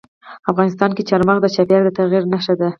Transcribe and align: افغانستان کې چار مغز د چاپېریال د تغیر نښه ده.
افغانستان 0.51 0.91
کې 0.95 1.07
چار 1.09 1.21
مغز 1.27 1.41
د 1.43 1.47
چاپېریال 1.55 1.83
د 1.85 1.89
تغیر 1.99 2.23
نښه 2.33 2.53
ده. 2.59 2.67